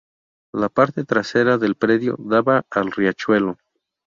La 0.51 0.67
parte 0.69 1.03
trasera 1.03 1.59
del 1.59 1.75
predio 1.75 2.15
daba 2.17 2.65
al 2.71 2.89
Riachuelo. 2.91 3.59